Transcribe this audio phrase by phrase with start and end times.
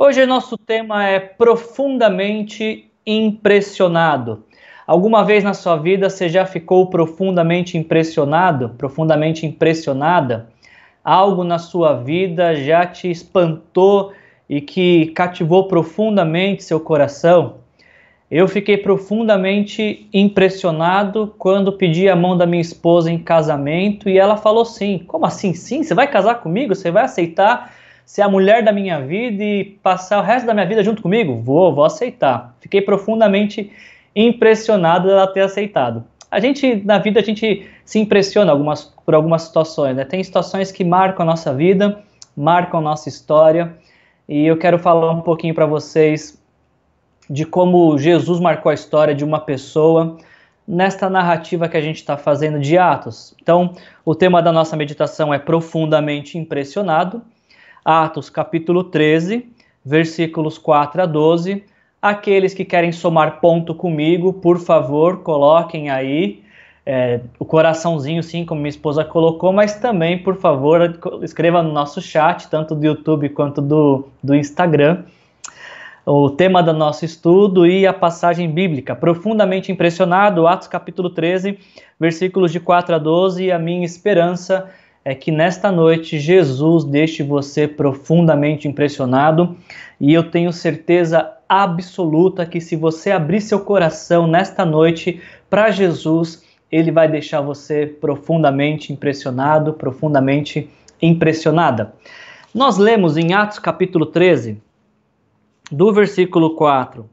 [0.00, 4.44] Hoje nosso tema é profundamente impressionado.
[4.86, 10.50] Alguma vez na sua vida você já ficou profundamente impressionado, profundamente impressionada?
[11.02, 14.12] Algo na sua vida já te espantou
[14.48, 17.56] e que cativou profundamente seu coração?
[18.30, 24.36] Eu fiquei profundamente impressionado quando pedi a mão da minha esposa em casamento e ela
[24.36, 25.02] falou sim.
[25.08, 25.54] Como assim?
[25.54, 25.82] Sim?
[25.82, 26.72] Você vai casar comigo?
[26.72, 27.74] Você vai aceitar?
[28.08, 31.42] Ser a mulher da minha vida e passar o resto da minha vida junto comigo?
[31.42, 32.56] Vou, vou aceitar.
[32.58, 33.70] Fiquei profundamente
[34.16, 36.02] impressionado dela ter aceitado.
[36.30, 40.06] A gente, na vida, a gente se impressiona algumas, por algumas situações, né?
[40.06, 42.02] Tem situações que marcam a nossa vida,
[42.34, 43.76] marcam a nossa história,
[44.26, 46.42] e eu quero falar um pouquinho para vocês
[47.28, 50.16] de como Jesus marcou a história de uma pessoa
[50.66, 53.34] nesta narrativa que a gente está fazendo de Atos.
[53.42, 57.20] Então, o tema da nossa meditação é profundamente impressionado.
[57.88, 59.48] Atos capítulo 13,
[59.82, 61.64] versículos 4 a 12.
[62.02, 66.42] Aqueles que querem somar ponto comigo, por favor, coloquem aí
[66.84, 72.02] é, o coraçãozinho, sim, como minha esposa colocou, mas também, por favor, escreva no nosso
[72.02, 75.04] chat, tanto do YouTube quanto do, do Instagram,
[76.04, 78.94] o tema do nosso estudo e a passagem bíblica.
[78.94, 81.58] Profundamente impressionado, Atos capítulo 13,
[81.98, 87.66] versículos de 4 a 12, a minha esperança é que nesta noite Jesus deixe você
[87.68, 89.56] profundamente impressionado
[90.00, 96.44] e eu tenho certeza absoluta que se você abrir seu coração nesta noite para Jesus,
[96.70, 100.68] ele vai deixar você profundamente impressionado, profundamente
[101.00, 101.94] impressionada.
[102.54, 104.60] Nós lemos em Atos capítulo 13,
[105.70, 107.08] do versículo 4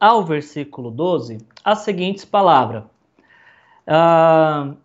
[0.00, 2.84] ao versículo 12, as seguintes palavras.
[3.86, 4.76] Uh,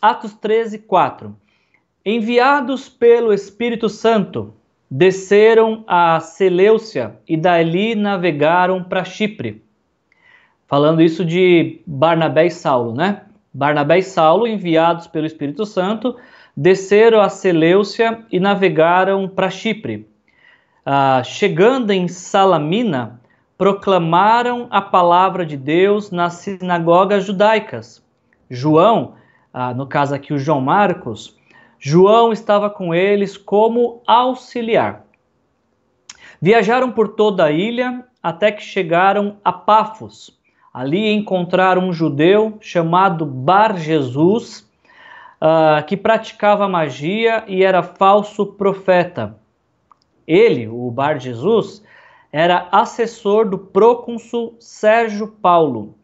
[0.00, 1.45] Atos 13, 4
[2.06, 4.54] enviados pelo Espírito Santo,
[4.88, 9.64] desceram a Seleucia e dali navegaram para Chipre.
[10.68, 13.22] Falando isso de Barnabé e Saulo, né?
[13.52, 16.16] Barnabé e Saulo, enviados pelo Espírito Santo,
[16.56, 20.08] desceram a Seleucia e navegaram para Chipre.
[20.84, 23.20] Ah, chegando em Salamina,
[23.58, 28.00] proclamaram a palavra de Deus nas sinagogas judaicas.
[28.48, 29.14] João,
[29.52, 31.36] ah, no caso aqui o João Marcos,
[31.88, 35.04] João estava com eles como auxiliar.
[36.42, 40.36] Viajaram por toda a ilha até que chegaram a Pafos.
[40.74, 44.68] Ali encontraram um judeu chamado Bar Jesus,
[45.40, 49.38] uh, que praticava magia e era falso profeta.
[50.26, 51.84] Ele, o Bar Jesus,
[52.32, 55.94] era assessor do procônsul Sérgio Paulo.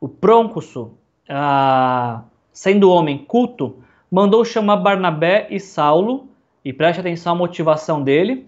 [0.00, 0.96] O procônsul,
[1.28, 2.22] uh,
[2.52, 3.82] sendo homem culto,
[4.16, 6.26] mandou chamar Barnabé e Saulo,
[6.64, 8.46] e preste atenção à motivação dele,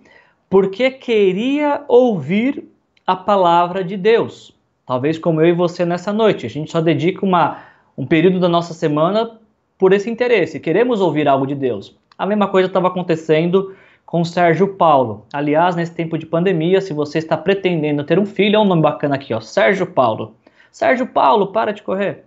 [0.48, 2.64] porque queria ouvir
[3.06, 4.56] a palavra de Deus.
[4.86, 6.46] Talvez como eu e você nessa noite.
[6.46, 7.58] A gente só dedica uma,
[7.98, 9.38] um período da nossa semana
[9.76, 10.58] por esse interesse.
[10.58, 11.94] Queremos ouvir algo de Deus.
[12.16, 13.76] A mesma coisa estava acontecendo
[14.06, 15.26] com Sérgio Paulo.
[15.30, 18.80] Aliás, nesse tempo de pandemia, se você está pretendendo ter um filho, é um nome
[18.80, 20.34] bacana aqui, ó, Sérgio Paulo.
[20.72, 22.24] Sérgio Paulo, para de correr.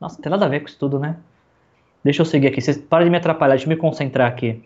[0.00, 1.16] Nossa, não tem nada a ver com isso tudo, né?
[2.02, 2.60] Deixa eu seguir aqui.
[2.60, 4.62] Vocês para de me atrapalhar, deixa eu me concentrar aqui.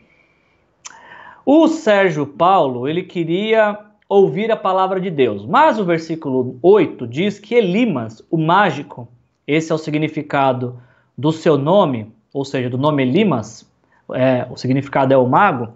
[1.45, 3.79] O Sérgio Paulo, ele queria
[4.09, 9.09] ouvir a palavra de Deus, mas o versículo 8 diz que Elimas, o mágico,
[9.47, 10.81] esse é o significado
[11.17, 13.69] do seu nome, ou seja, do nome Elimas,
[14.15, 15.73] é, o significado é o mago,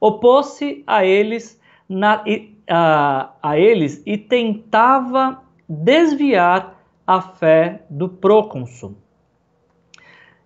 [0.00, 2.22] opôs-se a eles na,
[2.68, 8.94] a, a eles e tentava desviar a fé do procônsul.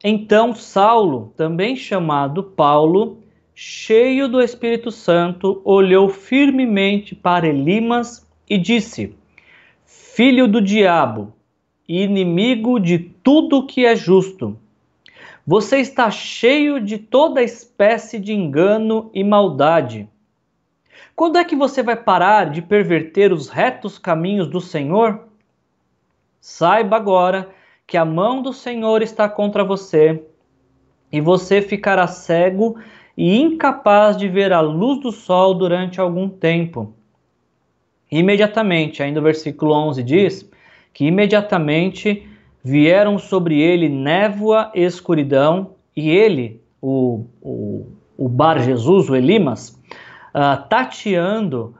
[0.07, 3.23] Então Saulo, também chamado Paulo,
[3.55, 9.17] cheio do Espírito Santo, olhou firmemente para Elimas e disse:
[9.87, 11.33] Filho do diabo,
[11.89, 14.59] inimigo de tudo que é justo,
[15.47, 20.07] você está cheio de toda espécie de engano e maldade.
[21.17, 25.29] Quando é que você vai parar de perverter os retos caminhos do Senhor?
[26.43, 27.49] Saiba agora
[27.87, 30.25] que a mão do Senhor está contra você,
[31.13, 32.77] e você ficará cego
[33.17, 36.93] e incapaz de ver a luz do sol durante algum tempo.
[38.11, 40.51] Imediatamente, ainda o versículo 11 diz
[40.93, 42.29] que imediatamente
[42.63, 47.87] vieram sobre ele névoa e escuridão, e ele, o, o,
[48.17, 49.81] o Bar Jesus, o Elimas,
[50.35, 51.75] uh, tateando,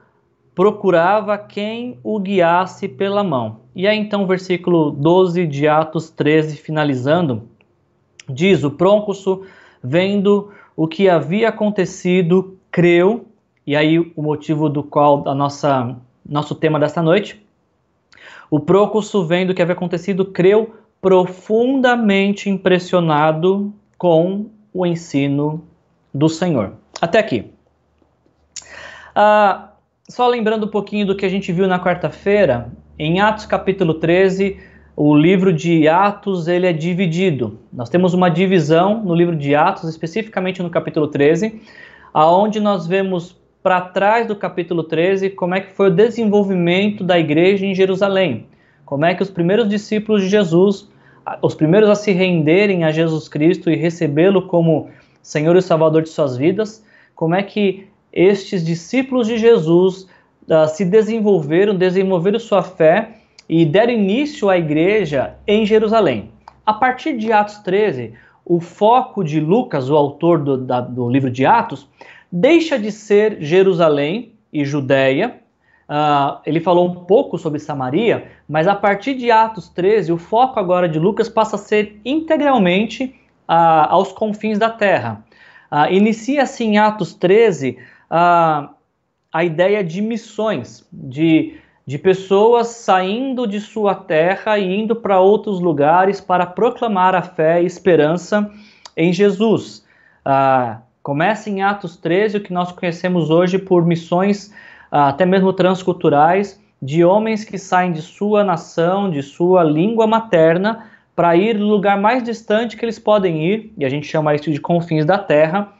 [0.55, 3.59] procurava quem o guiasse pela mão.
[3.75, 7.43] E aí então, versículo 12 de Atos 13, finalizando,
[8.27, 9.43] diz: O prôncuso,
[9.83, 13.25] vendo o que havia acontecido, creu
[13.67, 15.95] e aí o motivo do qual a nossa
[16.27, 17.45] nosso tema desta noite.
[18.49, 25.63] O Procusto, vendo o que havia acontecido, creu profundamente impressionado com o ensino
[26.13, 26.73] do Senhor.
[27.01, 27.51] Até aqui.
[29.13, 29.74] Ah,
[30.07, 34.57] só lembrando um pouquinho do que a gente viu na quarta-feira, em Atos capítulo 13,
[34.95, 37.59] o livro de Atos ele é dividido.
[37.73, 41.59] Nós temos uma divisão no livro de Atos, especificamente no capítulo 13,
[42.13, 47.17] aonde nós vemos para trás do capítulo 13 como é que foi o desenvolvimento da
[47.17, 48.45] igreja em Jerusalém.
[48.85, 50.87] Como é que os primeiros discípulos de Jesus,
[51.41, 54.87] os primeiros a se renderem a Jesus Cristo e recebê-lo como
[55.23, 56.85] Senhor e Salvador de suas vidas,
[57.15, 60.07] como é que estes discípulos de Jesus
[60.47, 63.17] uh, se desenvolveram, desenvolveram sua fé
[63.47, 66.31] e deram início à igreja em Jerusalém.
[66.65, 68.13] A partir de Atos 13,
[68.45, 71.87] o foco de Lucas, o autor do, da, do livro de Atos,
[72.31, 75.35] deixa de ser Jerusalém e Judéia.
[75.87, 80.59] Uh, ele falou um pouco sobre Samaria, mas a partir de Atos 13, o foco
[80.59, 83.15] agora de Lucas passa a ser integralmente
[83.47, 85.23] uh, aos confins da terra.
[85.71, 87.77] Uh, Inicia-se em Atos 13
[88.09, 88.69] a,
[89.31, 95.59] a ideia de missões, de, de pessoas saindo de sua terra e indo para outros
[95.59, 98.49] lugares para proclamar a fé e esperança
[98.95, 99.85] em Jesus.
[100.23, 104.53] Ah, começa em Atos 13, o que nós conhecemos hoje por missões
[104.91, 110.85] ah, até mesmo transculturais, de homens que saem de sua nação, de sua língua materna,
[111.15, 114.51] para ir no lugar mais distante que eles podem ir, e a gente chama isso
[114.51, 115.73] de confins da terra,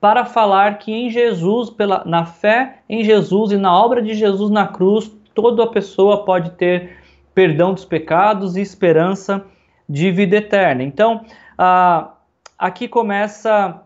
[0.00, 4.50] para falar que em Jesus, pela, na fé em Jesus e na obra de Jesus
[4.50, 6.96] na cruz, toda pessoa pode ter
[7.34, 9.44] perdão dos pecados e esperança
[9.88, 10.82] de vida eterna.
[10.82, 11.24] Então,
[11.58, 12.14] ah,
[12.58, 13.82] aqui começa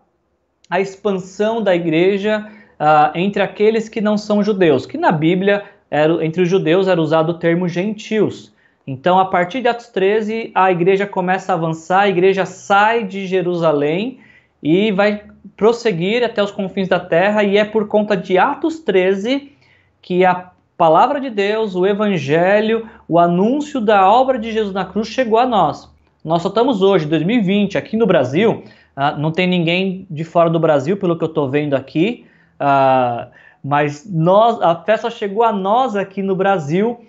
[0.70, 6.24] a expansão da igreja ah, entre aqueles que não são judeus, que na Bíblia, era,
[6.24, 8.54] entre os judeus, era usado o termo gentios.
[8.86, 13.26] Então, a partir de Atos 13, a igreja começa a avançar, a igreja sai de
[13.26, 14.20] Jerusalém
[14.62, 19.52] e vai prosseguir até os confins da terra, e é por conta de Atos 13
[20.02, 25.08] que a palavra de Deus, o evangelho, o anúncio da obra de Jesus na cruz
[25.08, 25.90] chegou a nós.
[26.24, 28.64] Nós só estamos hoje, 2020, aqui no Brasil,
[28.96, 32.26] uh, não tem ninguém de fora do Brasil, pelo que eu estou vendo aqui,
[32.60, 33.30] uh,
[33.62, 37.00] mas nós, a só chegou a nós aqui no Brasil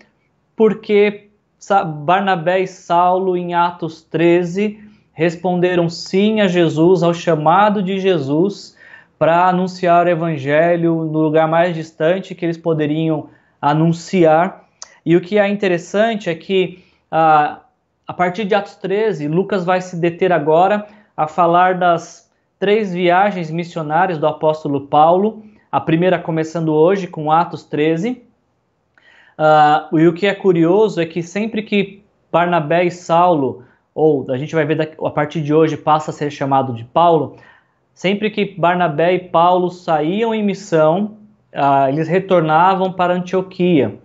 [0.56, 1.30] porque
[2.06, 4.80] Barnabé e Saulo, em Atos 13,
[5.16, 8.78] responderam sim a Jesus, ao chamado de Jesus,
[9.18, 13.30] para anunciar o evangelho no lugar mais distante que eles poderiam
[13.62, 14.66] anunciar.
[15.06, 17.62] E o que é interessante é que ah,
[18.06, 20.86] a partir de Atos 13, Lucas vai se deter agora
[21.16, 22.30] a falar das
[22.60, 25.44] três viagens missionárias do apóstolo Paulo.
[25.72, 28.22] A primeira começando hoje com Atos 13.
[29.38, 33.64] Uh, e o que é curioso é que sempre que Barnabé e Saulo
[33.96, 37.38] ou a gente vai ver a partir de hoje passa a ser chamado de Paulo,
[37.94, 41.18] sempre que Barnabé e Paulo saíam em missão,
[41.54, 43.98] uh, eles retornavam para Antioquia.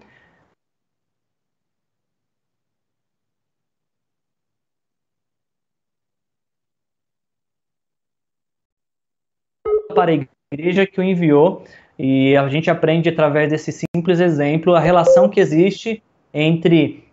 [9.95, 11.65] Para a igreja que o enviou,
[11.99, 16.01] e a gente aprende através desse simples exemplo a relação que existe
[16.33, 17.10] entre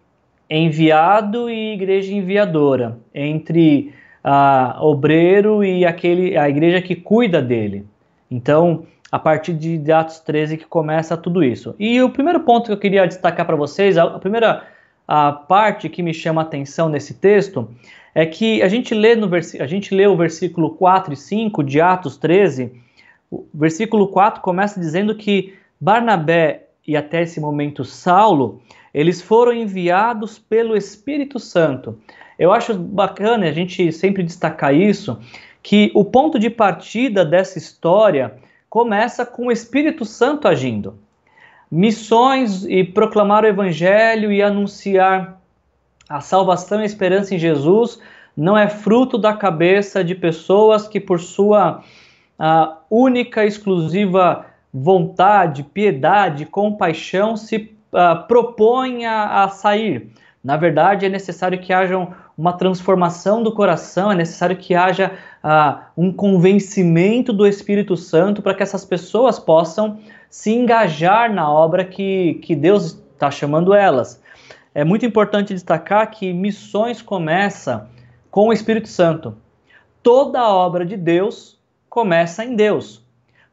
[0.49, 7.85] enviado e igreja enviadora, entre a obreiro e aquele, a igreja que cuida dele.
[8.29, 11.75] Então, a partir de Atos 13 que começa tudo isso.
[11.79, 14.63] E o primeiro ponto que eu queria destacar para vocês, a primeira
[15.07, 17.69] a parte que me chama a atenção nesse texto,
[18.13, 21.79] é que a gente lê, no a gente lê o versículo 4 e 5 de
[21.79, 22.73] Atos 13.
[23.31, 28.61] O versículo 4 começa dizendo que Barnabé e até esse momento Saulo
[28.97, 31.99] eles foram enviados pelo Espírito Santo.
[32.39, 35.19] Eu acho bacana a gente sempre destacar isso,
[35.61, 38.37] que o ponto de partida dessa história
[38.67, 40.97] começa com o Espírito Santo agindo.
[41.69, 45.39] Missões e proclamar o Evangelho e anunciar
[46.09, 47.99] a salvação e a esperança em Jesus
[48.35, 51.83] não é fruto da cabeça de pessoas que, por sua
[52.39, 60.11] uh, única, exclusiva vontade, piedade, compaixão, se uh, propõe a, sair.
[60.43, 65.11] Na verdade, é necessário que haja uma transformação do coração, é necessário que haja
[65.43, 69.99] uh, um convencimento do Espírito Santo para que essas pessoas possam
[70.29, 74.21] se engajar na obra que, que Deus está chamando elas.
[74.73, 77.89] É muito importante destacar que missões começa
[78.29, 79.35] com o Espírito Santo.
[80.03, 83.06] Toda obra de Deus começa em Deus.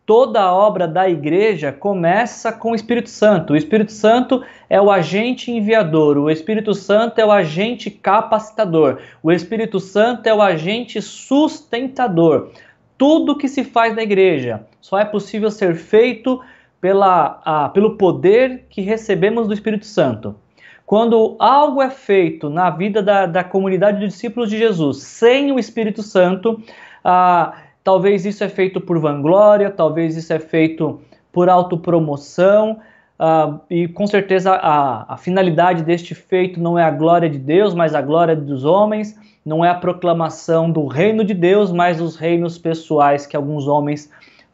[0.07, 3.53] Toda a obra da igreja começa com o Espírito Santo.
[3.53, 9.33] O Espírito Santo é o agente enviador, o Espírito Santo é o agente capacitador, o
[9.33, 12.51] Espírito Santo é o agente sustentador.
[12.99, 16.41] Tudo que se faz na igreja só é possível ser feito
[16.81, 20.37] pela, a, pelo poder que recebemos do Espírito Santo.
[20.85, 25.59] Quando algo é feito na vida da, da comunidade de discípulos de Jesus sem o
[25.59, 26.63] Espírito Santo,
[27.03, 31.01] ah, talvez isso é feito por vanglória, talvez isso é feito
[31.31, 32.81] por autopromoção,
[33.19, 37.75] ah, e com certeza a, a finalidade deste feito não é a glória de Deus,
[37.75, 42.17] mas a glória dos homens, não é a proclamação do reino de Deus, mas os
[42.17, 44.11] reinos pessoais que alguns homens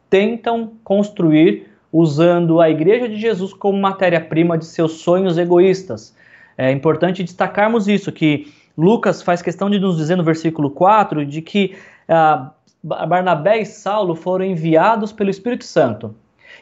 [0.09, 6.15] tentam construir usando a igreja de Jesus como matéria-prima de seus sonhos egoístas.
[6.57, 11.41] É importante destacarmos isso, que Lucas faz questão de nos dizer no versículo 4 de
[11.41, 11.75] que
[12.07, 12.51] ah,
[12.83, 16.15] Barnabé e Saulo foram enviados pelo Espírito Santo.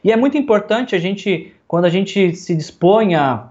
[0.04, 3.48] E é muito importante a gente, quando a gente se dispõe a,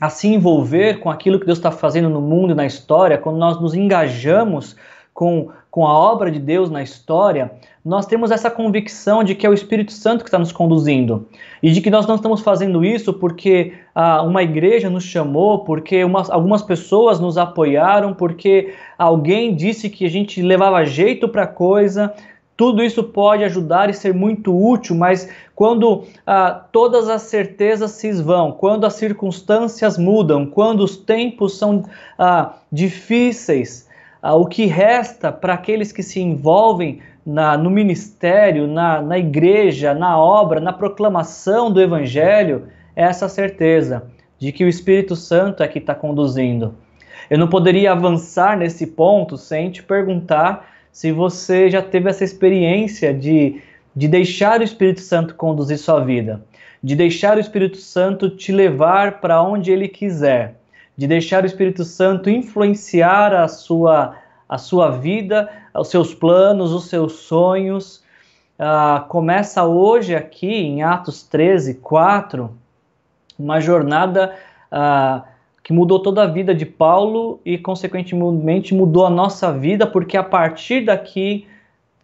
[0.00, 3.38] a se envolver com aquilo que Deus está fazendo no mundo e na história, quando
[3.38, 4.76] nós nos engajamos
[5.14, 7.52] com, com a obra de Deus na história,
[7.84, 11.26] nós temos essa convicção de que é o Espírito Santo que está nos conduzindo
[11.62, 16.04] e de que nós não estamos fazendo isso porque ah, uma igreja nos chamou, porque
[16.04, 21.46] uma, algumas pessoas nos apoiaram, porque alguém disse que a gente levava jeito para a
[21.46, 22.14] coisa.
[22.56, 28.06] Tudo isso pode ajudar e ser muito útil, mas quando ah, todas as certezas se
[28.08, 31.84] esvão, quando as circunstâncias mudam, quando os tempos são
[32.16, 33.88] ah, difíceis,
[34.22, 39.92] ah, o que resta para aqueles que se envolvem na, no ministério, na, na igreja,
[39.92, 44.04] na obra, na proclamação do Evangelho, é essa certeza
[44.38, 46.74] de que o Espírito Santo é que está conduzindo.
[47.28, 53.14] Eu não poderia avançar nesse ponto sem te perguntar se você já teve essa experiência
[53.14, 53.60] de,
[53.94, 56.44] de deixar o Espírito Santo conduzir sua vida,
[56.82, 60.56] de deixar o Espírito Santo te levar para onde ele quiser,
[61.02, 64.14] de deixar o Espírito Santo influenciar a sua
[64.48, 68.04] a sua vida, os seus planos, os seus sonhos.
[68.56, 72.54] Uh, começa hoje aqui em Atos 13, 4,
[73.36, 74.32] uma jornada
[74.70, 75.26] uh,
[75.64, 80.22] que mudou toda a vida de Paulo e, consequentemente, mudou a nossa vida, porque a
[80.22, 81.48] partir daqui,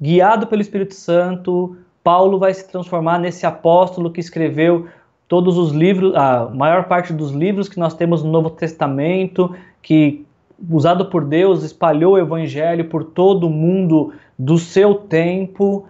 [0.01, 4.89] guiado pelo Espírito Santo, Paulo vai se transformar nesse apóstolo que escreveu
[5.29, 10.27] todos os livros, a maior parte dos livros que nós temos no Novo Testamento, que
[10.69, 15.87] usado por Deus, espalhou o evangelho por todo o mundo do seu tempo.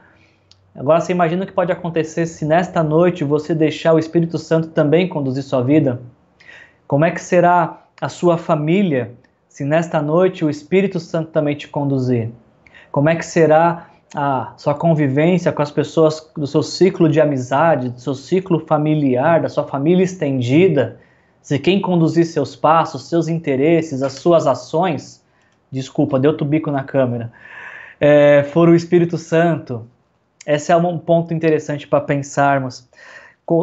[0.75, 4.69] Agora você imagina o que pode acontecer se nesta noite você deixar o Espírito Santo
[4.69, 6.03] também conduzir sua vida?
[6.87, 9.13] Como é que será a sua família
[9.49, 12.31] se nesta noite o Espírito Santo também te conduzir?
[12.91, 17.91] Como é que será a sua convivência com as pessoas do seu ciclo de amizade,
[17.91, 20.99] do seu ciclo familiar, da sua família estendida?
[21.43, 25.25] Se quem conduzir seus passos, seus interesses, as suas ações,
[25.71, 27.33] desculpa, deu tubico na câmera,
[28.01, 29.87] é, for o Espírito Santo,
[30.47, 32.89] esse é um ponto interessante para pensarmos.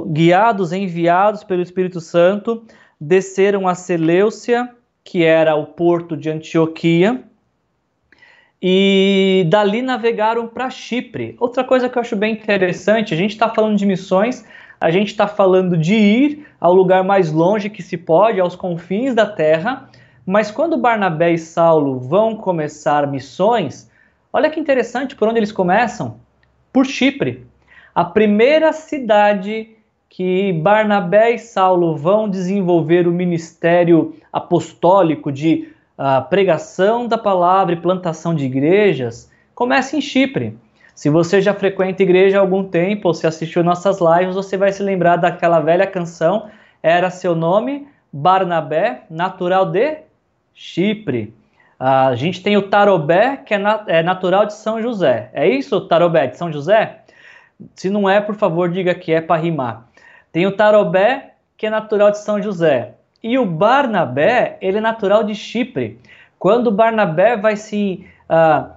[0.08, 2.64] Guiados, enviados pelo Espírito Santo,
[3.00, 4.70] desceram a Seleucia,
[5.04, 7.24] que era o porto de Antioquia,
[8.68, 11.36] e dali navegaram para Chipre.
[11.40, 14.44] Outra coisa que eu acho bem interessante, a gente está falando de missões,
[14.82, 19.14] a gente está falando de ir ao lugar mais longe que se pode, aos confins
[19.14, 19.88] da terra,
[20.26, 23.88] mas quando Barnabé e Saulo vão começar missões,
[24.34, 26.18] olha que interessante por onde eles começam:
[26.74, 27.46] por Chipre.
[27.94, 29.76] A primeira cidade
[30.10, 37.80] que Barnabé e Saulo vão desenvolver o ministério apostólico de uh, pregação da palavra e
[37.80, 40.58] plantação de igrejas começa em Chipre.
[40.94, 44.56] Se você já frequenta a igreja há algum tempo ou se assistiu nossas lives, você
[44.56, 46.50] vai se lembrar daquela velha canção.
[46.82, 49.98] Era seu nome Barnabé, natural de
[50.54, 51.34] Chipre.
[51.78, 55.30] A gente tem o Tarobé, que é, é natural de São José.
[55.34, 57.00] É isso, Tarobé de São José?
[57.76, 59.90] Se não é, por favor, diga que é para rimar.
[60.32, 62.94] Tem o Tarobé, que é natural de São José.
[63.26, 65.98] E o Barnabé, ele é natural de Chipre.
[66.38, 68.70] Quando Barnabé vai se uh,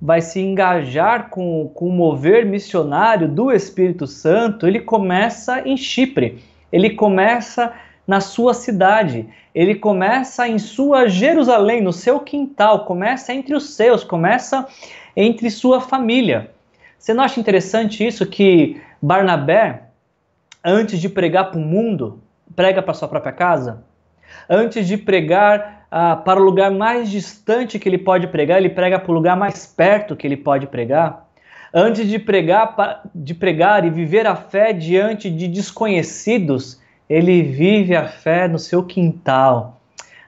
[0.00, 6.42] vai se engajar com, com o mover missionário do Espírito Santo, ele começa em Chipre,
[6.72, 7.74] ele começa
[8.06, 14.02] na sua cidade, ele começa em sua Jerusalém, no seu quintal, começa entre os seus,
[14.02, 14.66] começa
[15.14, 16.50] entre sua família.
[16.98, 19.82] Você não acha interessante isso que Barnabé,
[20.64, 22.22] antes de pregar para o mundo,
[22.54, 23.84] prega para sua própria casa?
[24.48, 28.98] Antes de pregar ah, para o lugar mais distante que ele pode pregar, ele prega
[28.98, 31.28] para o lugar mais perto que ele pode pregar.
[31.74, 38.06] Antes de pregar, de pregar e viver a fé diante de desconhecidos, ele vive a
[38.06, 39.80] fé no seu quintal,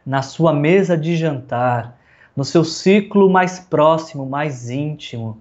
[0.04, 1.99] na sua mesa de jantar,
[2.37, 5.40] no seu ciclo mais próximo, mais íntimo.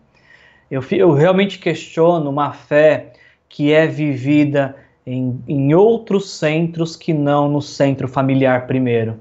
[0.69, 3.13] Eu, eu realmente questiono uma fé
[3.47, 9.19] que é vivida em, em outros centros que não no centro familiar primeiro.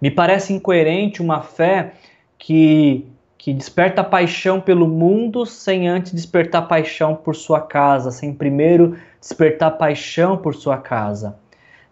[0.00, 1.92] Me parece incoerente uma fé
[2.38, 3.04] que,
[3.36, 9.76] que desperta paixão pelo mundo sem antes despertar paixão por sua casa, sem primeiro despertar
[9.76, 11.36] paixão por sua casa.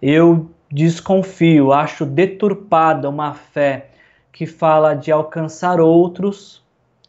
[0.00, 3.88] Eu desconfio, acho deturpada uma fé
[4.33, 6.62] que fala de alcançar outros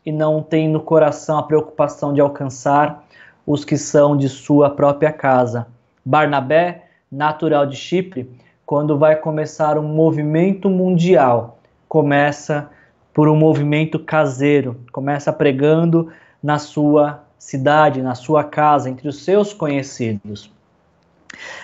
[0.06, 3.04] e não tem no coração a preocupação de alcançar
[3.46, 5.68] os que são de sua própria casa.
[6.08, 8.32] Barnabé, natural de Chipre,
[8.66, 11.60] quando vai começar um movimento mundial,
[11.90, 12.70] começa
[13.14, 16.10] por um movimento caseiro, começa pregando
[16.42, 20.50] na sua cidade, na sua casa, entre os seus conhecidos.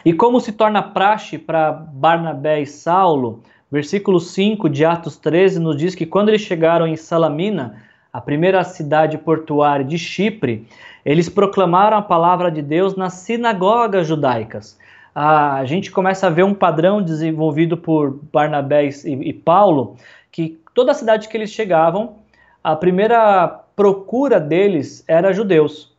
[0.04, 5.78] E como se torna praxe para Barnabé e Saulo, versículo 5 de Atos 13 nos
[5.78, 7.82] diz que quando eles chegaram em Salamina,
[8.14, 10.68] a primeira cidade portuária de Chipre,
[11.04, 14.78] eles proclamaram a palavra de Deus nas sinagogas judaicas.
[15.16, 19.98] A gente começa a ver um padrão desenvolvido por Barnabé e, e Paulo,
[20.32, 22.18] que toda cidade que eles chegavam,
[22.64, 25.92] a primeira procura deles era judeus.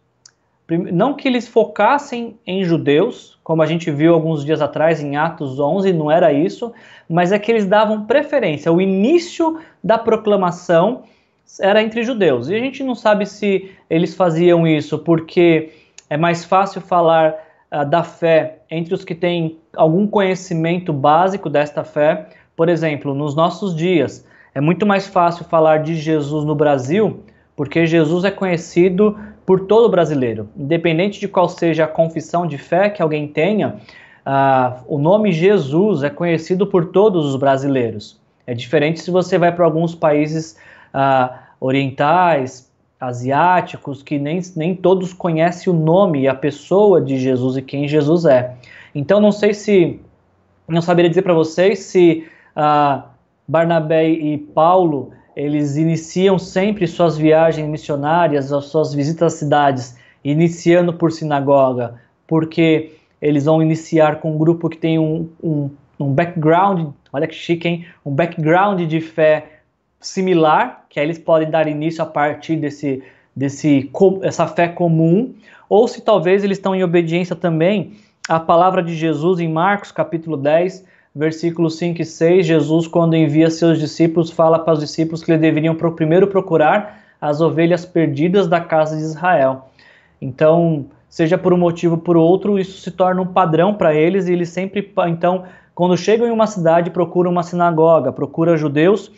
[0.69, 5.59] Não que eles focassem em judeus, como a gente viu alguns dias atrás em Atos
[5.59, 6.73] 11, não era isso,
[7.09, 8.73] mas é que eles davam preferência.
[8.73, 11.03] O início da proclamação
[11.61, 12.49] era entre judeus.
[12.49, 15.71] E a gente não sabe se eles faziam isso porque
[16.11, 17.35] é mais fácil falar
[17.73, 22.29] uh, da fé entre os que têm algum conhecimento básico desta fé.
[22.57, 27.23] Por exemplo, nos nossos dias, é muito mais fácil falar de Jesus no Brasil
[27.57, 32.91] porque Jesus é conhecido por todo brasileiro, independente de qual seja a confissão de fé
[32.91, 33.77] que alguém tenha.
[34.27, 38.19] Uh, o nome Jesus é conhecido por todos os brasileiros.
[38.47, 40.57] É diferente se você vai para alguns países
[40.95, 47.57] uh, orientais, asiáticos, que nem, nem todos conhecem o nome e a pessoa de Jesus
[47.57, 48.55] e quem Jesus é.
[48.95, 50.01] Então, não sei se.
[50.67, 52.27] Não saberia dizer para vocês se
[52.57, 53.03] uh,
[53.47, 60.95] Barnabé e Paulo eles iniciam sempre suas viagens missionárias, as suas visitas às cidades, iniciando
[60.95, 66.93] por sinagoga, porque eles vão iniciar com um grupo que tem um, um, um background,
[67.13, 67.85] olha que chique, hein?
[68.07, 69.54] Um background de fé
[70.05, 73.03] similar, que aí eles podem dar início a partir desse,
[73.35, 73.91] desse
[74.23, 75.35] essa fé comum,
[75.69, 77.95] ou se talvez eles estão em obediência também
[78.29, 80.85] à palavra de Jesus em Marcos capítulo 10,
[81.17, 85.41] versículos 5 e 6, Jesus quando envia seus discípulos fala para os discípulos que eles
[85.41, 89.71] deveriam primeiro procurar as ovelhas perdidas da casa de Israel.
[90.21, 94.29] Então, seja por um motivo ou por outro, isso se torna um padrão para eles
[94.29, 99.11] e eles sempre, então, quando chegam em uma cidade, procuram uma sinagoga, procuram judeus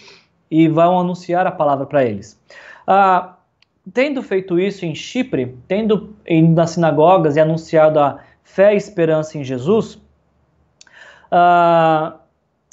[0.51, 2.41] e vão anunciar a palavra para eles.
[2.87, 3.37] Ah,
[3.93, 9.39] tendo feito isso em Chipre, tendo ido nas sinagogas e anunciado a fé e esperança
[9.39, 10.01] em Jesus,
[11.31, 12.17] ah,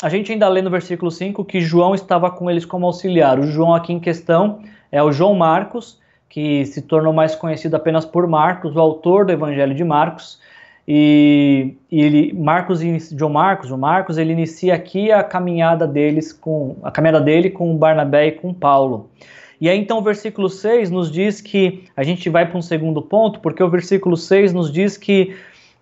[0.02, 3.40] a gente ainda lê no versículo 5 que João estava com eles como auxiliar.
[3.40, 8.06] O João aqui em questão é o João Marcos, que se tornou mais conhecido apenas
[8.06, 10.42] por Marcos, o autor do Evangelho de Marcos.
[10.88, 16.76] E, e ele, Marcos, João Marcos, o Marcos, ele inicia aqui a caminhada deles com
[16.84, 19.10] a caminhada dele com Barnabé e com Paulo.
[19.62, 23.02] E aí então o versículo 6 nos diz que a gente vai para um segundo
[23.02, 25.34] ponto, porque o versículo 6 nos diz que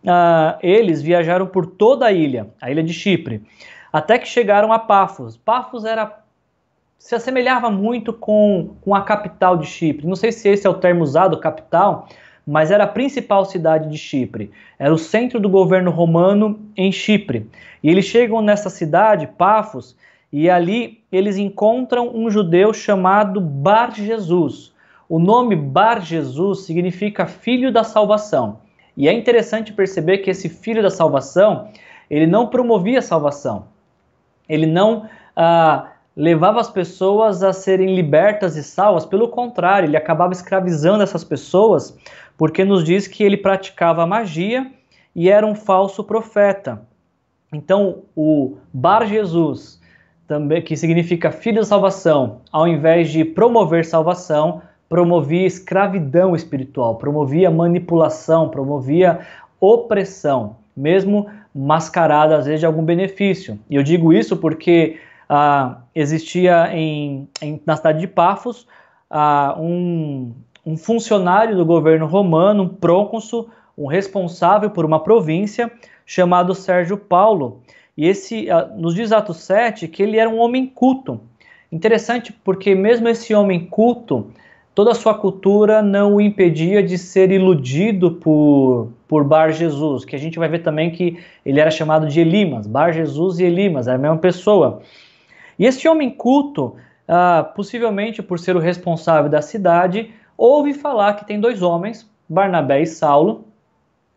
[0.04, 3.42] uh, eles viajaram por toda a ilha, a ilha de Chipre,
[3.92, 5.36] até que chegaram a Pafos.
[5.36, 6.22] Pafos era
[7.00, 10.06] se assemelhava muito com, com a capital de Chipre.
[10.06, 12.08] Não sei se esse é o termo usado, capital,
[12.46, 14.52] mas era a principal cidade de Chipre.
[14.80, 17.50] Era o centro do governo romano em Chipre.
[17.84, 19.96] E eles chegam nessa cidade, Pafos,
[20.32, 24.74] e ali eles encontram um judeu chamado Bar Jesus.
[25.10, 28.60] O nome Bar Jesus significa filho da salvação.
[28.96, 31.70] E é interessante perceber que esse filho da salvação,
[32.10, 33.66] ele não promovia salvação.
[34.48, 40.34] Ele não ah, levava as pessoas a serem libertas e salvas, pelo contrário, ele acabava
[40.34, 41.98] escravizando essas pessoas
[42.38, 44.72] porque nos diz que ele praticava magia
[45.16, 46.82] e era um falso profeta.
[47.54, 49.80] Então, o Bar Jesus,
[50.28, 57.52] também que significa filho da salvação, ao invés de promover salvação, promovia escravidão espiritual, promovia
[57.52, 59.20] manipulação, promovia
[59.60, 63.60] opressão, mesmo mascarada às vezes de algum benefício.
[63.70, 64.98] E eu digo isso porque
[65.34, 68.68] ah, existia em, em, na cidade de Pafos
[69.10, 70.34] ah, um,
[70.66, 75.72] um funcionário do governo romano, um prôconsul, um responsável por uma província,
[76.06, 77.62] chamado Sérgio Paulo.
[77.96, 81.22] E esse, nos diz Atos 7 que ele era um homem culto.
[81.72, 84.28] Interessante porque mesmo esse homem culto,
[84.76, 90.14] toda a sua cultura não o impedia de ser iludido por, por Bar Jesus, que
[90.14, 93.88] a gente vai ver também que ele era chamado de Elimas, Bar Jesus e Elimas,
[93.88, 94.82] era a mesma pessoa.
[95.58, 96.76] E esse homem culto,
[97.08, 102.82] ah, possivelmente por ser o responsável da cidade, ouve falar que tem dois homens, Barnabé
[102.82, 103.46] e Saulo,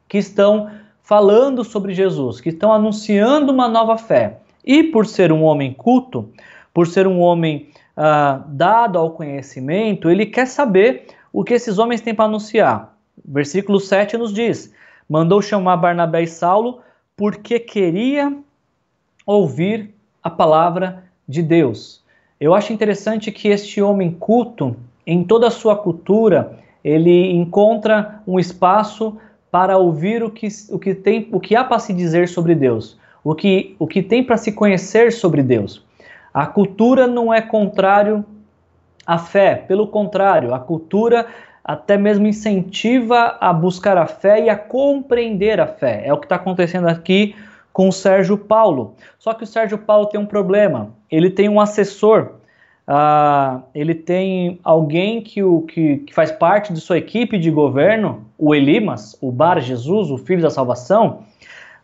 [0.09, 0.70] que estão
[1.03, 4.38] falando sobre Jesus, que estão anunciando uma nova fé.
[4.64, 6.31] E por ser um homem culto,
[6.73, 12.01] por ser um homem ah, dado ao conhecimento, ele quer saber o que esses homens
[12.01, 12.97] têm para anunciar.
[13.25, 14.73] Versículo 7 nos diz:
[15.09, 16.81] mandou chamar Barnabé e Saulo
[17.16, 18.37] porque queria
[19.27, 22.03] ouvir a palavra de Deus.
[22.41, 28.39] Eu acho interessante que este homem culto, em toda a sua cultura, ele encontra um
[28.39, 29.17] espaço
[29.51, 32.99] para ouvir o que, o que, tem, o que há para se dizer sobre Deus,
[33.23, 35.85] o que, o que tem para se conhecer sobre Deus.
[36.33, 38.25] A cultura não é contrário
[39.07, 41.27] à fé, pelo contrário, a cultura
[41.65, 46.03] até mesmo incentiva a buscar a fé e a compreender a fé.
[46.05, 47.35] É o que está acontecendo aqui
[47.73, 48.95] com o Sérgio Paulo.
[49.19, 50.91] Só que o Sérgio Paulo tem um problema.
[51.14, 52.33] Ele tem um assessor
[52.87, 58.27] Uh, ele tem alguém que, o, que, que, faz parte de sua equipe de governo,
[58.37, 61.24] o Elimas, o Bar Jesus, o Filho da Salvação,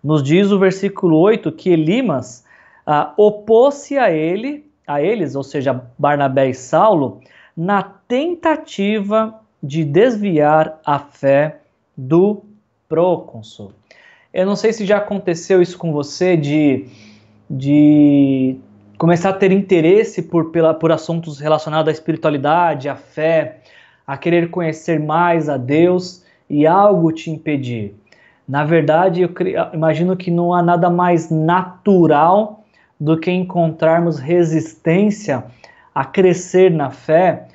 [0.04, 2.44] nos diz o versículo 8 que Elimas
[2.86, 7.20] uh, opôs-se a ele, a eles, ou seja, Barnabé e Saulo,
[7.56, 11.60] na tentativa de desviar a fé
[11.96, 12.42] do
[12.86, 13.72] procônsul.
[14.34, 16.86] Eu não sei se já aconteceu isso com você de,
[17.48, 18.58] de
[19.00, 23.60] começar a ter interesse por, pela, por assuntos relacionados à espiritualidade, à fé,
[24.06, 27.94] a querer conhecer mais a Deus e algo te impedir.
[28.46, 29.30] Na verdade, eu
[29.72, 32.62] imagino que não há nada mais natural
[33.00, 35.44] do que encontrarmos resistência
[35.94, 37.48] a crescer na fé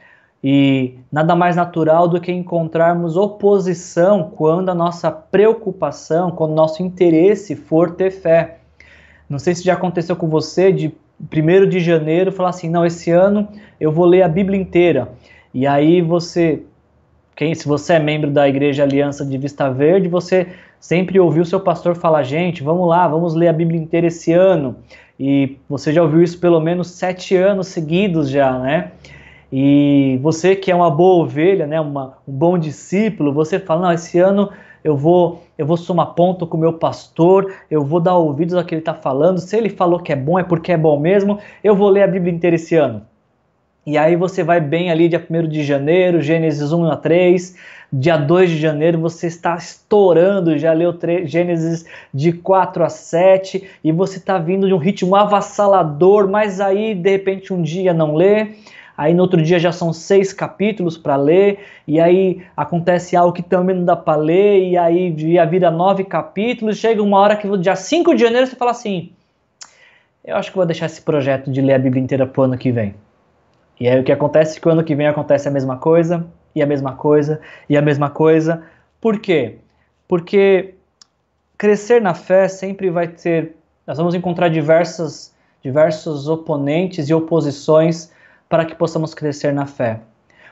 [0.43, 6.81] e nada mais natural do que encontrarmos oposição quando a nossa preocupação, quando o nosso
[6.81, 8.57] interesse for ter fé.
[9.29, 13.11] Não sei se já aconteceu com você de 1 de janeiro falar assim, não, esse
[13.11, 13.47] ano
[13.79, 15.09] eu vou ler a Bíblia inteira.
[15.53, 16.63] E aí você,
[17.35, 20.47] quem, se você é membro da Igreja Aliança de Vista Verde, você
[20.79, 24.75] sempre ouviu seu pastor falar, gente, vamos lá, vamos ler a Bíblia inteira esse ano.
[25.19, 28.91] E você já ouviu isso pelo menos sete anos seguidos já, né?
[29.51, 33.91] E você que é uma boa ovelha, né, uma, um bom discípulo, você fala, não,
[33.93, 34.49] esse ano
[34.85, 38.63] eu vou eu vou somar ponto com o meu pastor, eu vou dar ouvidos ao
[38.63, 39.39] que ele está falando.
[39.39, 41.39] Se ele falou que é bom, é porque é bom mesmo.
[41.63, 43.01] Eu vou ler a Bíblia inteira esse ano.
[43.83, 47.55] E aí você vai bem ali dia 1 de janeiro, Gênesis 1 a 3.
[47.91, 50.93] Dia 2 de janeiro você está estourando, já leu
[51.23, 56.93] Gênesis de 4 a 7 e você está vindo de um ritmo avassalador, mas aí
[56.93, 58.49] de repente um dia não lê
[58.97, 63.43] aí no outro dia já são seis capítulos para ler, e aí acontece algo que
[63.43, 67.57] também não dá para ler, e aí dia vira nove capítulos, chega uma hora que
[67.57, 69.11] dia 5 de janeiro você fala assim,
[70.23, 72.71] eu acho que vou deixar esse projeto de ler a Bíblia inteira pro ano que
[72.71, 72.95] vem.
[73.79, 76.25] E aí o que acontece é que o ano que vem acontece a mesma coisa,
[76.55, 78.63] e a mesma coisa, e a mesma coisa.
[79.01, 79.57] Por quê?
[80.07, 80.75] Porque
[81.57, 83.55] crescer na fé sempre vai ter.
[83.85, 88.11] Nós vamos encontrar diversas, diversos oponentes e oposições
[88.49, 90.01] para que possamos crescer na fé.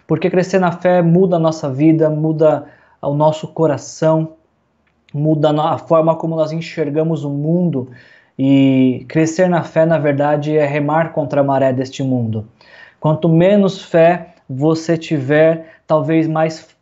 [0.08, 2.66] Porque crescer na fé muda a nossa vida, muda
[3.02, 4.34] o nosso coração,
[5.14, 7.90] muda a forma como nós enxergamos o mundo.
[8.38, 12.48] E crescer na fé, na verdade, é remar contra a maré deste mundo.
[13.00, 16.74] Quanto menos fé você tiver, talvez mais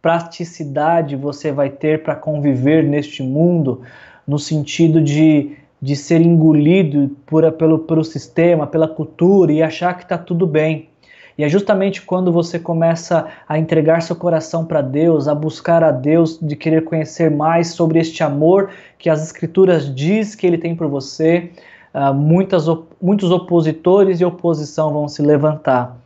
[0.00, 3.80] praticidade você vai ter para conviver neste mundo,
[4.26, 10.04] no sentido de de ser engolido por, pelo, pelo sistema, pela cultura e achar que
[10.04, 10.88] está tudo bem.
[11.36, 15.90] E é justamente quando você começa a entregar seu coração para Deus, a buscar a
[15.90, 20.74] Deus, de querer conhecer mais sobre este amor que as Escrituras diz que Ele tem
[20.74, 21.50] por você,
[21.92, 22.64] uh, muitas,
[22.98, 25.98] muitos opositores e oposição vão se levantar.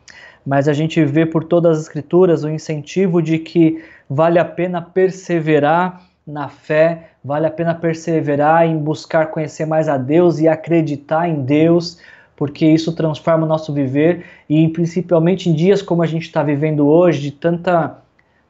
[0.45, 4.81] Mas a gente vê por todas as Escrituras o incentivo de que vale a pena
[4.81, 11.27] perseverar na fé, vale a pena perseverar em buscar conhecer mais a Deus e acreditar
[11.27, 11.99] em Deus,
[12.35, 16.87] porque isso transforma o nosso viver e principalmente em dias como a gente está vivendo
[16.87, 17.97] hoje, de tanta,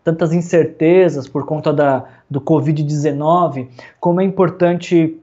[0.03, 3.67] tantas incertezas por conta da, do Covid-19,
[3.99, 5.17] como é importante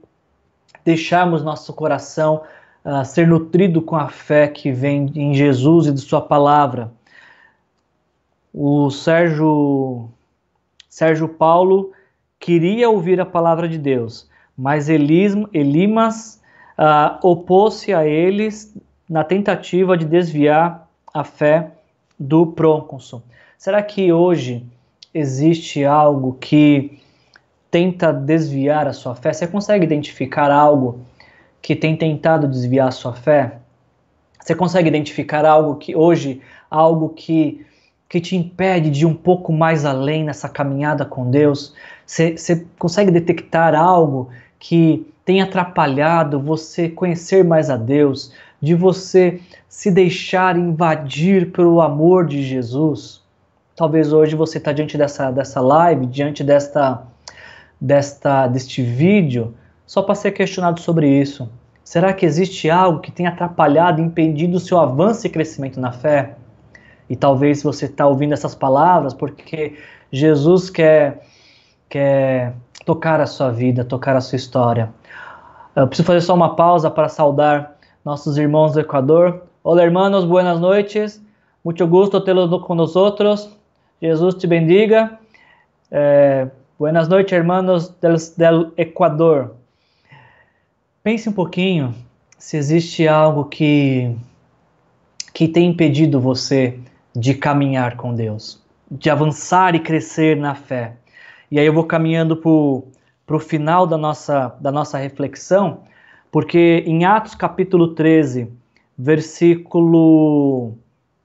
[0.85, 2.42] deixarmos nosso coração
[2.85, 6.90] uh, ser nutrido com a fé que vem em Jesus e de Sua palavra.
[8.55, 10.09] o Sérgio,
[10.88, 11.92] Sérgio Paulo
[12.38, 16.40] queria ouvir a palavra de Deus, mas Elimas
[16.79, 18.77] uh, opôs-se a eles
[19.09, 21.72] na tentativa de desviar a fé
[22.18, 23.22] do prôconsul.
[23.59, 24.66] Será que hoje
[25.12, 26.99] existe algo que
[27.70, 29.33] tenta desviar a sua fé?
[29.33, 31.01] Você consegue identificar algo
[31.62, 33.59] que tem tentado desviar a sua fé?
[34.40, 37.64] Você consegue identificar algo que hoje, algo que
[38.09, 41.75] que te impede de ir um pouco mais além nessa caminhada com Deus?
[42.07, 49.90] Você, consegue detectar algo que tem atrapalhado você conhecer mais a Deus, de você se
[49.90, 53.23] deixar invadir pelo amor de Jesus?
[53.75, 57.03] Talvez hoje você está diante dessa, dessa live, diante desta,
[57.81, 61.51] desta, deste vídeo, só para ser questionado sobre isso.
[61.85, 66.37] Será que existe algo que tem atrapalhado, impedido o seu avanço e crescimento na fé?
[67.09, 69.79] E talvez você está ouvindo essas palavras porque
[70.11, 71.27] Jesus quer,
[71.88, 74.92] quer tocar a sua vida, tocar a sua história.
[75.75, 79.42] Eu preciso fazer só uma pausa para saudar nossos irmãos do Equador.
[79.62, 81.23] Olá, hermanos, buenas noches.
[81.64, 82.77] Muito gusto tê-los com.
[84.01, 85.19] Jesus te bendiga.
[85.90, 89.55] Eh, buenas noches, hermanos del, del Equador.
[91.03, 91.95] Pense um pouquinho
[92.38, 94.14] se existe algo que,
[95.33, 96.79] que tem impedido você
[97.17, 100.97] de caminhar com Deus, de avançar e crescer na fé.
[101.51, 105.81] E aí eu vou caminhando para o final da nossa, da nossa reflexão,
[106.31, 108.53] porque em Atos capítulo 13,
[108.99, 110.75] versículo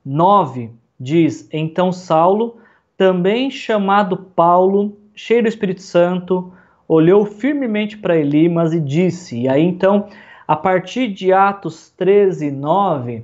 [0.05, 2.57] 9, diz: Então Saulo,
[2.95, 6.53] também chamado Paulo, cheio do Espírito Santo,
[6.87, 10.07] olhou firmemente para Elimas e disse, e aí então,
[10.47, 13.23] a partir de Atos 13, 9,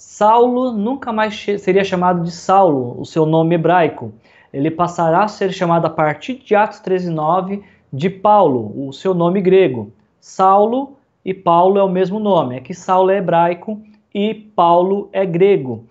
[0.00, 4.12] Saulo nunca mais seria chamado de Saulo, o seu nome hebraico.
[4.52, 9.40] Ele passará a ser chamado a partir de Atos 13:9 de Paulo, o seu nome
[9.40, 9.90] grego.
[10.20, 13.82] Saulo e Paulo é o mesmo nome, é que Saulo é hebraico
[14.14, 15.84] e Paulo é grego.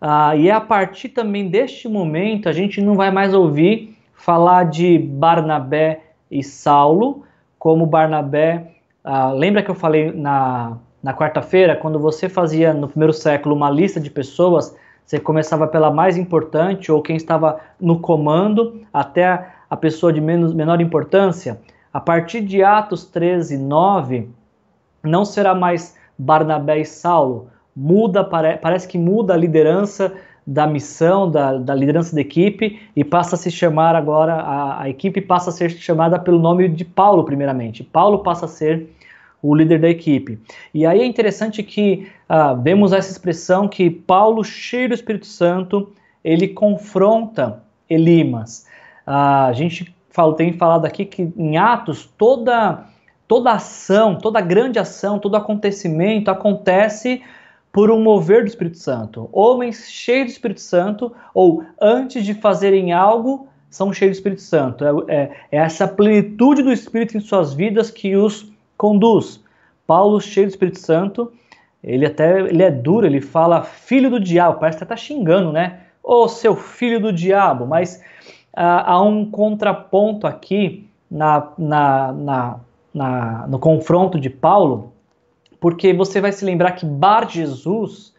[0.00, 4.64] Ah, e é a partir também deste momento a gente não vai mais ouvir falar
[4.64, 7.24] de Barnabé e Saulo,
[7.58, 8.72] como Barnabé.
[9.04, 13.70] Ah, lembra que eu falei na na quarta-feira, quando você fazia no primeiro século uma
[13.70, 19.76] lista de pessoas, você começava pela mais importante ou quem estava no comando até a
[19.76, 21.60] pessoa de menos, menor importância.
[21.92, 24.28] A partir de Atos 13, 9,
[25.02, 27.48] não será mais Barnabé e Saulo.
[27.74, 30.12] Muda, pare, parece que muda a liderança
[30.46, 34.88] da missão, da, da, liderança da equipe, e passa a se chamar agora, a, a
[34.88, 37.84] equipe passa a ser chamada pelo nome de Paulo, primeiramente.
[37.84, 38.88] Paulo passa a ser
[39.42, 40.38] o líder da equipe.
[40.72, 45.92] E aí é interessante que ah, vemos essa expressão que Paulo, cheio do Espírito Santo,
[46.22, 48.66] ele confronta Elimas.
[49.06, 52.86] Ah, a gente fala, tem falado aqui que em Atos toda
[53.26, 57.22] toda ação, toda grande ação, todo acontecimento acontece
[57.72, 59.28] por um mover do Espírito Santo.
[59.32, 64.84] Homens cheios do Espírito Santo, ou antes de fazerem algo, são cheios do Espírito Santo.
[64.84, 68.50] É, é, é essa plenitude do Espírito em suas vidas que os
[68.80, 69.44] conduz.
[69.86, 71.30] Paulo, cheio do Espírito Santo,
[71.84, 75.80] ele até ele é duro, ele fala filho do diabo, parece que está xingando, né?
[76.02, 78.02] Ô seu filho do diabo, mas
[78.56, 82.60] ah, há um contraponto aqui na, na, na,
[82.94, 84.94] na, no confronto de Paulo,
[85.60, 88.14] porque você vai se lembrar que Bar Jesus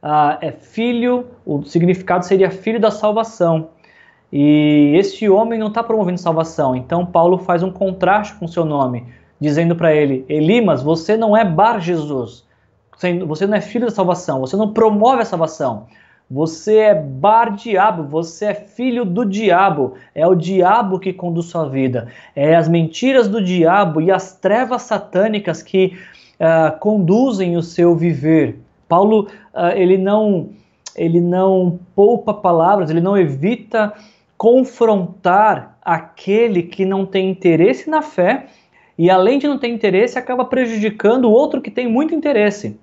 [0.00, 3.70] ah, é filho, o significado seria filho da salvação.
[4.32, 8.64] E este homem não está promovendo salvação, então Paulo faz um contraste com o seu
[8.64, 9.06] nome
[9.44, 12.44] dizendo para ele: Elimas, você não é Bar Jesus,
[13.26, 15.86] você não é filho da salvação, você não promove a salvação.
[16.30, 19.92] Você é bar diabo, você é filho do diabo.
[20.14, 22.08] É o diabo que conduz sua vida.
[22.34, 25.98] É as mentiras do diabo e as trevas satânicas que
[26.40, 28.58] uh, conduzem o seu viver.
[28.88, 30.48] Paulo, uh, ele não
[30.96, 33.92] ele não poupa palavras, ele não evita
[34.38, 38.46] confrontar aquele que não tem interesse na fé
[38.96, 42.78] e além de não ter interesse, acaba prejudicando o outro que tem muito interesse.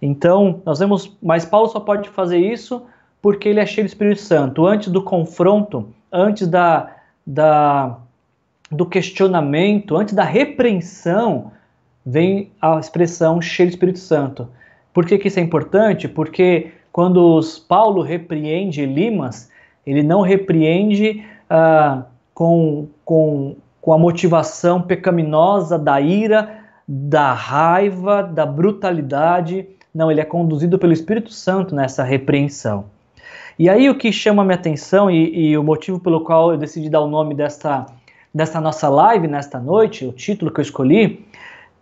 [0.00, 2.82] Então, nós vemos, mas Paulo só pode fazer isso
[3.20, 4.66] porque ele é cheio do Espírito Santo.
[4.66, 6.94] Antes do confronto, antes da,
[7.26, 7.98] da,
[8.70, 11.52] do questionamento, antes da repreensão,
[12.04, 14.48] vem a expressão cheio do Espírito Santo.
[14.94, 16.08] Por que, que isso é importante?
[16.08, 19.50] Porque quando Paulo repreende Limas,
[19.86, 28.44] ele não repreende ah, com, com com a motivação pecaminosa da ira, da raiva, da
[28.44, 29.66] brutalidade.
[29.94, 32.86] Não, ele é conduzido pelo Espírito Santo nessa repreensão.
[33.58, 36.88] E aí o que chama minha atenção e, e o motivo pelo qual eu decidi
[36.88, 37.86] dar o nome desta,
[38.34, 41.26] desta nossa live nesta noite, o título que eu escolhi,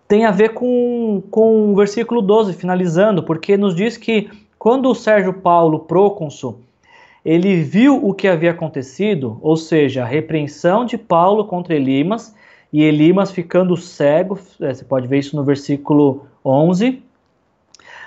[0.08, 4.94] tem a ver com, com o versículo 12, finalizando, porque nos diz que quando o
[4.94, 6.61] Sérgio Paulo, procônsul,
[7.28, 12.34] ele viu o que havia acontecido, ou seja, a repreensão de Paulo contra Elimas,
[12.72, 17.02] e Elimas ficando cego, é, você pode ver isso no versículo 11,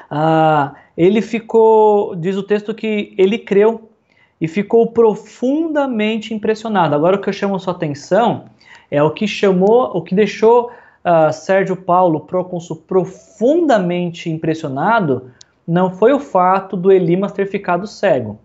[0.10, 3.92] ah, ele ficou, diz o texto que ele creu
[4.40, 6.96] e ficou profundamente impressionado.
[6.96, 8.46] Agora o que eu chamo sua atenção
[8.90, 10.72] é o que chamou, o que deixou
[11.06, 15.30] uh, Sérgio Paulo, procônsul, profundamente impressionado,
[15.68, 18.40] não foi o fato do Elimas ter ficado cego.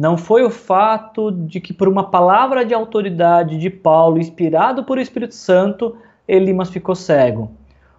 [0.00, 4.98] Não foi o fato de que, por uma palavra de autoridade de Paulo, inspirado por
[4.98, 5.94] Espírito Santo,
[6.26, 7.50] Elimas ficou cego.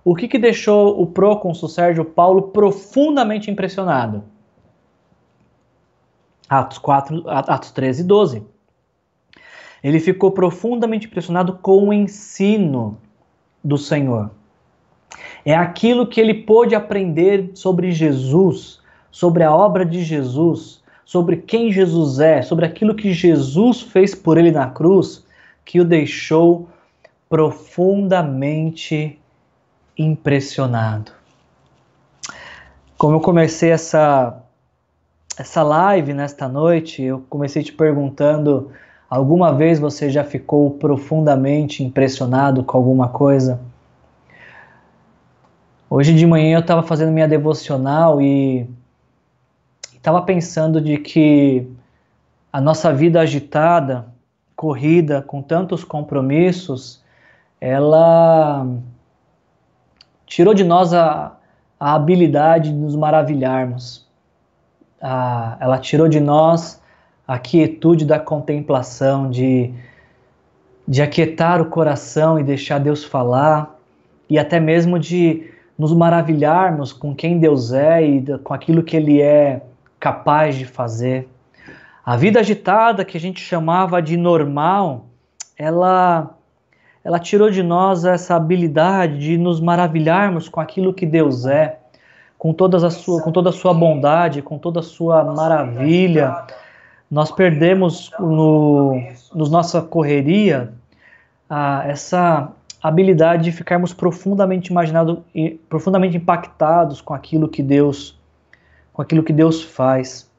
[0.03, 4.23] O que, que deixou o procônsul Sérgio Paulo profundamente impressionado?
[6.49, 8.43] Atos, 4, Atos 13 e 12.
[9.83, 12.97] Ele ficou profundamente impressionado com o ensino
[13.63, 14.31] do Senhor.
[15.45, 20.80] É aquilo que ele pôde aprender sobre Jesus, sobre a obra de Jesus,
[21.11, 25.25] sobre quem Jesus é, sobre aquilo que Jesus fez por ele na cruz,
[25.65, 26.69] que o deixou
[27.29, 29.19] profundamente
[29.97, 31.11] impressionado.
[32.97, 34.41] Como eu comecei essa
[35.37, 38.71] essa live nesta noite, eu comecei te perguntando:
[39.09, 43.59] alguma vez você já ficou profundamente impressionado com alguma coisa?
[45.89, 48.65] Hoje de manhã eu estava fazendo minha devocional e
[50.01, 51.67] estava pensando de que
[52.51, 54.07] a nossa vida agitada,
[54.55, 57.03] corrida, com tantos compromissos,
[57.59, 58.65] ela
[60.25, 61.37] tirou de nós a,
[61.79, 64.09] a habilidade de nos maravilharmos.
[64.99, 66.81] A, ela tirou de nós
[67.27, 69.71] a quietude da contemplação, de,
[70.87, 73.79] de aquietar o coração e deixar Deus falar,
[74.27, 79.21] e até mesmo de nos maravilharmos com quem Deus é e com aquilo que Ele
[79.21, 79.61] é
[80.01, 81.29] capaz de fazer.
[82.03, 85.05] A vida agitada que a gente chamava de normal,
[85.57, 86.35] ela
[87.03, 91.79] ela tirou de nós essa habilidade de nos maravilharmos com aquilo que Deus é,
[92.37, 96.45] com, todas a sua, com toda a sua bondade, com toda a sua maravilha.
[97.09, 99.01] Nós perdemos no,
[99.33, 100.73] no nossa correria
[101.85, 105.23] essa habilidade de ficarmos profundamente imaginado,
[105.67, 108.17] profundamente impactados com aquilo que Deus,
[109.01, 110.29] com aquilo que Deus faz.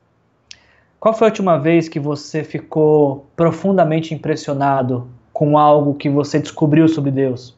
[1.01, 6.87] Qual foi a última vez que você ficou profundamente impressionado com algo que você descobriu
[6.87, 7.57] sobre Deus?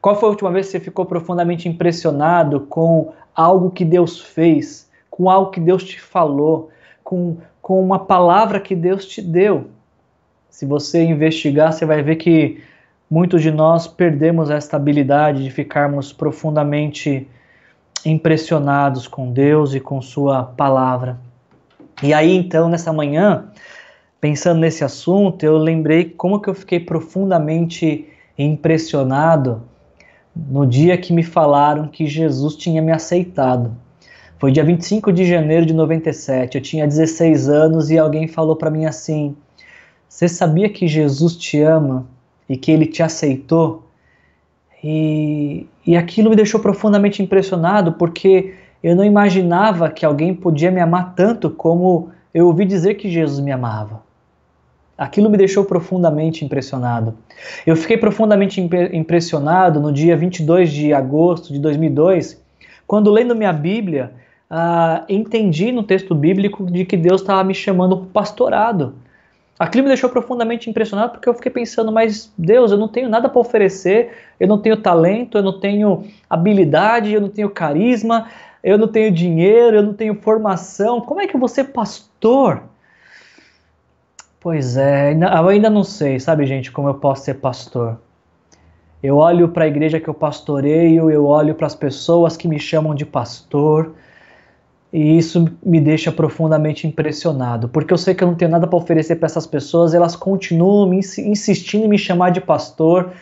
[0.00, 4.90] Qual foi a última vez que você ficou profundamente impressionado com algo que Deus fez,
[5.10, 6.70] com algo que Deus te falou,
[7.04, 9.66] com, com uma palavra que Deus te deu?
[10.48, 12.62] Se você investigar, você vai ver que
[13.10, 17.36] muitos de nós perdemos esta habilidade de ficarmos profundamente impressionados
[19.08, 21.18] com Deus e com Sua palavra.
[22.02, 23.46] E aí, então, nessa manhã,
[24.20, 28.06] pensando nesse assunto, eu lembrei como que eu fiquei profundamente
[28.38, 29.62] impressionado
[30.34, 33.74] no dia que me falaram que Jesus tinha me aceitado.
[34.38, 38.70] Foi dia 25 de janeiro de 97, eu tinha 16 anos e alguém falou para
[38.70, 39.34] mim assim:
[40.06, 42.06] Você sabia que Jesus te ama
[42.46, 43.85] e que ele te aceitou?
[44.88, 50.80] E, e aquilo me deixou profundamente impressionado porque eu não imaginava que alguém podia me
[50.80, 54.00] amar tanto como eu ouvi dizer que Jesus me amava.
[54.96, 57.14] Aquilo me deixou profundamente impressionado.
[57.66, 58.60] Eu fiquei profundamente
[58.92, 62.40] impressionado no dia 22 de agosto de 2002,
[62.86, 64.12] quando lendo minha Bíblia,
[64.48, 68.94] uh, entendi no texto bíblico de que Deus estava me chamando para pastorado.
[69.58, 73.28] Aquilo me deixou profundamente impressionado porque eu fiquei pensando, mas Deus, eu não tenho nada
[73.28, 78.28] para oferecer, eu não tenho talento, eu não tenho habilidade, eu não tenho carisma,
[78.62, 81.00] eu não tenho dinheiro, eu não tenho formação.
[81.00, 82.64] Como é que eu vou ser pastor?
[84.38, 87.98] Pois é, eu ainda não sei, sabe, gente, como eu posso ser pastor.
[89.02, 92.58] Eu olho para a igreja que eu pastoreio, eu olho para as pessoas que me
[92.58, 93.94] chamam de pastor,
[94.96, 98.78] e isso me deixa profundamente impressionado, porque eu sei que eu não tenho nada para
[98.78, 103.12] oferecer para essas pessoas, elas continuam insistindo em me chamar de pastor,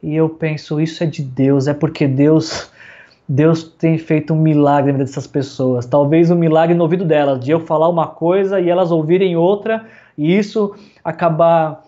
[0.00, 2.70] e eu penso, isso é de Deus, é porque Deus
[3.28, 5.84] Deus tem feito um milagre na vida dessas pessoas.
[5.84, 9.84] Talvez um milagre no ouvido delas, de eu falar uma coisa e elas ouvirem outra,
[10.16, 11.82] e isso acabar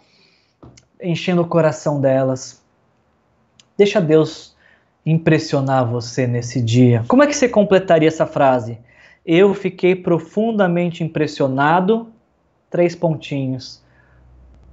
[1.01, 2.61] enchendo o coração delas.
[3.77, 4.57] Deixa Deus
[5.07, 7.05] impressionar você nesse dia.
[7.07, 8.79] Como é que você completaria essa frase?
[9.25, 12.09] Eu fiquei profundamente impressionado.
[12.71, 13.83] Três pontinhos.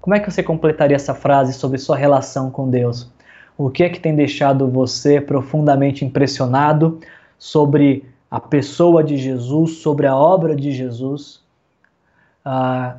[0.02, 3.10] Como é que você completaria essa frase sobre sua relação com Deus?
[3.58, 7.00] O que é que tem deixado você profundamente impressionado
[7.40, 11.42] sobre a pessoa de Jesus, sobre a obra de Jesus?
[12.44, 12.98] Ah,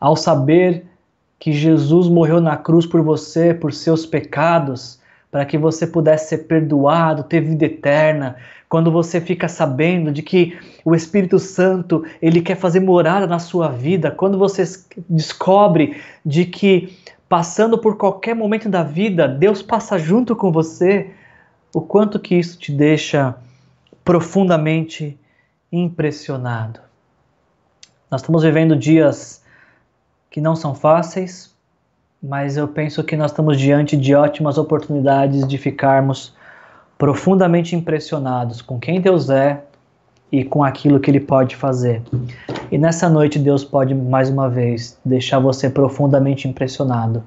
[0.00, 0.86] ao saber
[1.38, 4.99] que Jesus morreu na cruz por você, por seus pecados,
[5.30, 8.36] para que você pudesse ser perdoado, ter vida eterna.
[8.68, 13.68] Quando você fica sabendo de que o Espírito Santo, ele quer fazer morada na sua
[13.68, 14.64] vida, quando você
[15.08, 21.10] descobre de que passando por qualquer momento da vida, Deus passa junto com você,
[21.72, 23.36] o quanto que isso te deixa
[24.04, 25.16] profundamente
[25.70, 26.80] impressionado.
[28.10, 29.44] Nós estamos vivendo dias
[30.28, 31.49] que não são fáceis,
[32.22, 36.34] mas eu penso que nós estamos diante de ótimas oportunidades de ficarmos
[36.98, 39.62] profundamente impressionados com quem Deus é
[40.30, 42.02] e com aquilo que Ele pode fazer.
[42.70, 47.24] E nessa noite, Deus pode mais uma vez deixar você profundamente impressionado,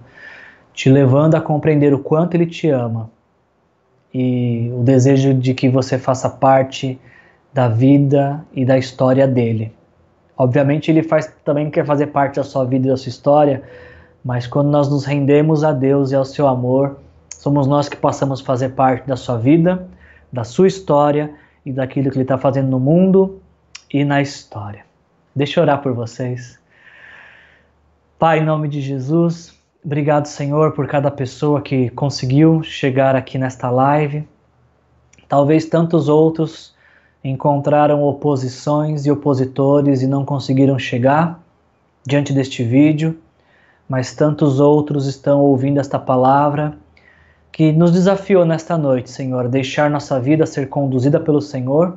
[0.73, 3.09] te levando a compreender o quanto Ele te ama
[4.13, 6.99] e o desejo de que você faça parte
[7.51, 9.73] da vida e da história dele.
[10.37, 13.63] Obviamente, Ele faz, também quer fazer parte da sua vida e da sua história
[14.23, 16.97] mas quando nós nos rendemos a Deus e ao seu amor,
[17.35, 19.85] somos nós que passamos a fazer parte da sua vida,
[20.31, 21.33] da sua história
[21.65, 23.41] e daquilo que Ele está fazendo no mundo
[23.91, 24.85] e na história.
[25.35, 26.57] Deixa eu orar por vocês.
[28.17, 29.53] Pai, em nome de Jesus,
[29.83, 34.25] obrigado, Senhor, por cada pessoa que conseguiu chegar aqui nesta live.
[35.27, 36.73] Talvez tantos outros
[37.21, 41.41] encontraram oposições e opositores e não conseguiram chegar
[42.05, 43.17] diante deste vídeo
[43.93, 46.73] mas tantos outros estão ouvindo esta palavra
[47.51, 51.95] que nos desafiou nesta noite, Senhor, deixar nossa vida ser conduzida pelo Senhor.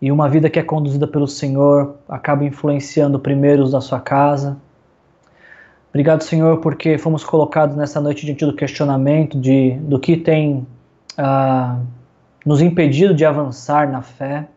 [0.00, 4.56] E uma vida que é conduzida pelo Senhor acaba influenciando primeiro os da sua casa.
[5.90, 10.66] Obrigado, Senhor, porque fomos colocados nessa noite diante do questionamento de, do que tem
[11.18, 11.80] ah,
[12.46, 14.48] nos impedido de avançar na fé.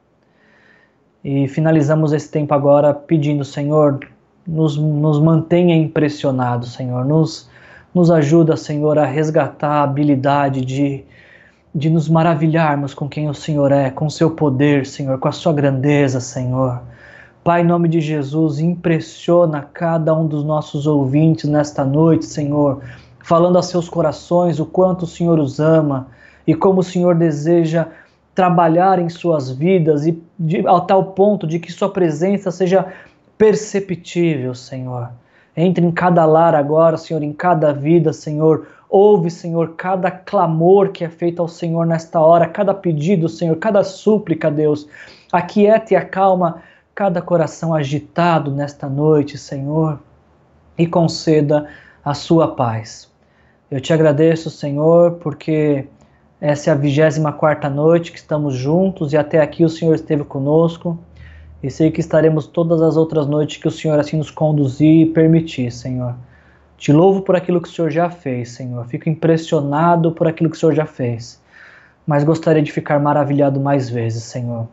[1.22, 4.00] E finalizamos esse tempo agora pedindo, Senhor,
[4.48, 7.04] nos, nos mantenha impressionados, Senhor.
[7.04, 7.50] Nos,
[7.94, 11.04] nos ajuda, Senhor, a resgatar a habilidade de,
[11.74, 15.32] de nos maravilharmos com quem o Senhor é, com o seu poder, Senhor, com a
[15.32, 16.82] sua grandeza, Senhor.
[17.44, 22.82] Pai, em nome de Jesus, impressiona cada um dos nossos ouvintes nesta noite, Senhor,
[23.24, 26.08] falando a seus corações o quanto o Senhor os ama
[26.48, 27.88] e como o Senhor deseja
[28.34, 32.88] trabalhar em suas vidas e de, a tal ponto de que sua presença seja
[33.38, 35.10] perceptível, Senhor.
[35.56, 38.68] Entre em cada lar agora, Senhor, em cada vida, Senhor.
[38.90, 43.84] Ouve, Senhor, cada clamor que é feito ao Senhor nesta hora, cada pedido, Senhor, cada
[43.84, 44.88] súplica, Deus.
[45.32, 46.62] Aquieta e acalma
[46.94, 50.00] cada coração agitado nesta noite, Senhor,
[50.78, 51.68] e conceda
[52.04, 53.12] a sua paz.
[53.70, 55.88] Eu te agradeço, Senhor, porque
[56.40, 60.24] essa é a vigésima quarta noite que estamos juntos e até aqui o Senhor esteve
[60.24, 60.98] conosco
[61.66, 65.06] e sei que estaremos todas as outras noites que o Senhor assim nos conduzir e
[65.08, 66.14] permitir, Senhor.
[66.78, 68.86] Te louvo por aquilo que o Senhor já fez, Senhor.
[68.86, 71.42] Fico impressionado por aquilo que o Senhor já fez.
[72.06, 74.68] Mas gostaria de ficar maravilhado mais vezes, Senhor.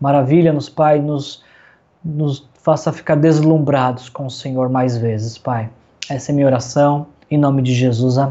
[0.00, 1.42] Maravilha-nos, Pai, nos,
[2.04, 5.68] nos faça ficar deslumbrados com o Senhor mais vezes, Pai.
[6.08, 7.08] Essa é minha oração.
[7.28, 8.24] Em nome de Jesus, amém.